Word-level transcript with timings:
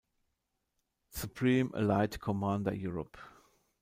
Supreme 1.11 1.69
Allied 1.75 2.19
Commander 2.19 2.73
Europe. 2.73 3.17